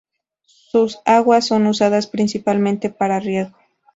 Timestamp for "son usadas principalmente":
1.45-2.89